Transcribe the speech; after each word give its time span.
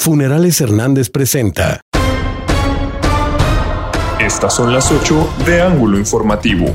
Funerales 0.00 0.60
Hernández 0.60 1.10
presenta. 1.10 1.80
Estas 4.20 4.54
son 4.54 4.72
las 4.72 4.92
8 4.92 5.28
de 5.44 5.60
Ángulo 5.60 5.98
Informativo. 5.98 6.66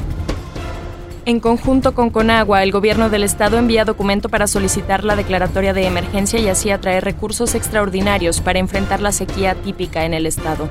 En 1.23 1.39
conjunto 1.39 1.95
con 1.95 2.09
Conagua, 2.09 2.63
el 2.63 2.73
gobierno 2.73 3.09
del 3.09 3.23
estado 3.23 3.57
envía 3.57 3.85
documento 3.85 4.27
para 4.27 4.45
solicitar 4.45 5.05
la 5.05 5.15
declaratoria 5.15 5.71
de 5.71 5.87
emergencia 5.87 6.37
y 6.37 6.49
así 6.49 6.69
atraer 6.69 7.05
recursos 7.05 7.55
extraordinarios 7.55 8.41
para 8.41 8.59
enfrentar 8.59 8.99
la 8.99 9.13
sequía 9.13 9.55
típica 9.55 10.03
en 10.03 10.13
el 10.13 10.25
estado. 10.25 10.69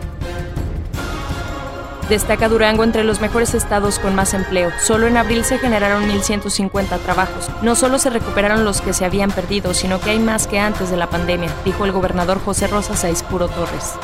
Destaca 2.09 2.49
Durango 2.49 2.85
entre 2.85 3.05
los 3.05 3.21
mejores 3.21 3.55
estados 3.55 3.99
con 3.99 4.15
más 4.15 4.35
empleo. 4.35 4.71
Solo 4.81 5.07
en 5.07 5.17
abril 5.17 5.45
se 5.45 5.59
generaron 5.59 6.09
1.150 6.09 6.99
trabajos. 6.99 7.49
No 7.63 7.75
solo 7.75 7.99
se 7.99 8.11
recuperaron 8.11 8.65
los 8.65 8.81
que 8.81 8.93
se 8.93 9.05
habían 9.05 9.31
perdido, 9.31 9.73
sino 9.73 10.01
que 10.01 10.11
hay 10.11 10.19
más 10.19 10.47
que 10.47 10.59
antes 10.59 10.91
de 10.91 10.97
la 10.97 11.09
pandemia, 11.09 11.51
dijo 11.65 11.85
el 11.85 11.93
gobernador 11.93 12.41
José 12.45 12.67
Rosa 12.67 12.95
Puro 13.31 13.49
Torres. 13.49 13.95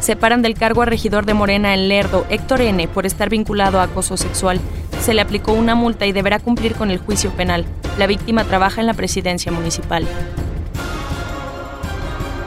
Separan 0.00 0.42
del 0.42 0.54
cargo 0.54 0.82
a 0.82 0.86
regidor 0.86 1.26
de 1.26 1.34
Morena 1.34 1.74
en 1.74 1.88
Lerdo, 1.88 2.26
Héctor 2.28 2.62
N., 2.62 2.88
por 2.88 3.06
estar 3.06 3.28
vinculado 3.28 3.78
a 3.78 3.84
acoso 3.84 4.16
sexual. 4.16 4.58
Se 5.00 5.14
le 5.14 5.20
aplicó 5.20 5.52
una 5.52 5.76
multa 5.76 6.06
y 6.06 6.12
deberá 6.12 6.40
cumplir 6.40 6.74
con 6.74 6.90
el 6.90 6.98
juicio 6.98 7.30
penal. 7.30 7.66
La 7.98 8.08
víctima 8.08 8.44
trabaja 8.44 8.80
en 8.80 8.88
la 8.88 8.94
presidencia 8.94 9.52
municipal 9.52 10.08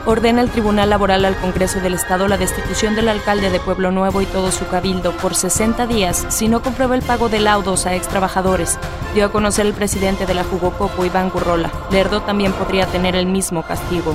ordena 0.06 0.40
el 0.40 0.50
Tribunal 0.50 0.90
Laboral 0.90 1.24
al 1.24 1.36
Congreso 1.36 1.80
del 1.80 1.94
Estado 1.94 2.28
la 2.28 2.38
destitución 2.38 2.94
del 2.94 3.08
alcalde 3.08 3.50
de 3.50 3.58
Pueblo 3.58 3.90
Nuevo 3.90 4.22
y 4.22 4.26
todo 4.26 4.52
su 4.52 4.66
cabildo 4.68 5.12
por 5.16 5.34
60 5.34 5.86
días 5.86 6.24
si 6.28 6.48
no 6.48 6.62
comprueba 6.62 6.94
el 6.94 7.02
pago 7.02 7.28
de 7.28 7.40
laudos 7.40 7.86
a 7.86 7.94
ex 7.94 8.06
trabajadores, 8.08 8.78
dio 9.14 9.26
a 9.26 9.32
conocer 9.32 9.66
el 9.66 9.74
presidente 9.74 10.24
de 10.24 10.34
la 10.34 10.44
Jugocopo, 10.44 11.04
Iván 11.04 11.30
Gurrola. 11.30 11.72
Lerdo 11.90 12.22
también 12.22 12.52
podría 12.52 12.86
tener 12.86 13.16
el 13.16 13.26
mismo 13.26 13.62
castigo. 13.62 14.14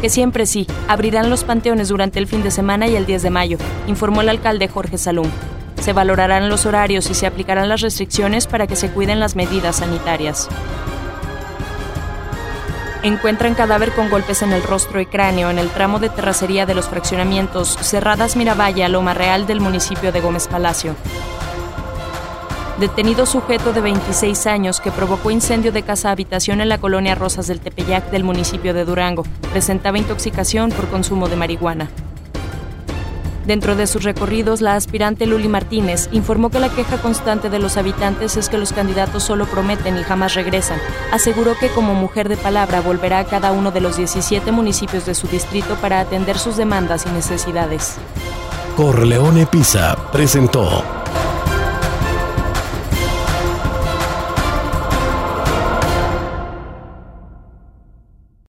Que 0.00 0.08
siempre 0.08 0.46
sí, 0.46 0.66
abrirán 0.86 1.28
los 1.28 1.44
panteones 1.44 1.88
durante 1.88 2.18
el 2.18 2.26
fin 2.26 2.42
de 2.42 2.50
semana 2.50 2.88
y 2.88 2.96
el 2.96 3.04
10 3.04 3.22
de 3.22 3.30
mayo, 3.30 3.58
informó 3.86 4.22
el 4.22 4.30
alcalde 4.30 4.68
Jorge 4.68 4.96
Salum. 4.96 5.28
Se 5.80 5.92
valorarán 5.92 6.48
los 6.48 6.66
horarios 6.66 7.10
y 7.10 7.14
se 7.14 7.26
aplicarán 7.26 7.68
las 7.68 7.82
restricciones 7.82 8.46
para 8.46 8.66
que 8.66 8.76
se 8.76 8.90
cuiden 8.90 9.20
las 9.20 9.36
medidas 9.36 9.76
sanitarias. 9.76 10.48
Encuentran 13.02 13.54
cadáver 13.54 13.92
con 13.92 14.10
golpes 14.10 14.42
en 14.42 14.52
el 14.52 14.62
rostro 14.64 15.00
y 15.00 15.06
cráneo 15.06 15.50
en 15.50 15.60
el 15.60 15.68
tramo 15.68 16.00
de 16.00 16.08
terracería 16.08 16.66
de 16.66 16.74
los 16.74 16.88
fraccionamientos 16.88 17.76
Cerradas 17.80 18.34
Miravalle 18.34 18.88
Loma 18.88 19.14
Real 19.14 19.46
del 19.46 19.60
municipio 19.60 20.10
de 20.10 20.20
Gómez 20.20 20.48
Palacio. 20.48 20.96
Detenido 22.80 23.24
sujeto 23.24 23.72
de 23.72 23.80
26 23.80 24.46
años 24.48 24.80
que 24.80 24.90
provocó 24.90 25.30
incendio 25.30 25.70
de 25.70 25.82
casa 25.82 26.10
habitación 26.10 26.60
en 26.60 26.68
la 26.68 26.78
colonia 26.78 27.14
Rosas 27.14 27.46
del 27.46 27.60
Tepeyac 27.60 28.10
del 28.10 28.24
municipio 28.24 28.74
de 28.74 28.84
Durango. 28.84 29.24
Presentaba 29.52 29.98
intoxicación 29.98 30.70
por 30.70 30.88
consumo 30.88 31.28
de 31.28 31.36
marihuana. 31.36 31.88
Dentro 33.48 33.76
de 33.76 33.86
sus 33.86 34.02
recorridos, 34.02 34.60
la 34.60 34.74
aspirante 34.74 35.24
Luli 35.24 35.48
Martínez 35.48 36.10
informó 36.12 36.50
que 36.50 36.60
la 36.60 36.68
queja 36.68 37.00
constante 37.00 37.48
de 37.48 37.58
los 37.58 37.78
habitantes 37.78 38.36
es 38.36 38.50
que 38.50 38.58
los 38.58 38.74
candidatos 38.74 39.22
solo 39.22 39.46
prometen 39.46 39.96
y 39.96 40.02
jamás 40.02 40.34
regresan. 40.34 40.78
Aseguró 41.12 41.56
que 41.58 41.70
como 41.70 41.94
mujer 41.94 42.28
de 42.28 42.36
palabra 42.36 42.82
volverá 42.82 43.20
a 43.20 43.24
cada 43.24 43.52
uno 43.52 43.70
de 43.70 43.80
los 43.80 43.96
17 43.96 44.52
municipios 44.52 45.06
de 45.06 45.14
su 45.14 45.28
distrito 45.28 45.76
para 45.76 46.00
atender 46.00 46.38
sus 46.38 46.58
demandas 46.58 47.06
y 47.06 47.08
necesidades. 47.08 47.96
Corleone 48.76 49.46
Pisa 49.46 49.96
presentó 50.12 50.97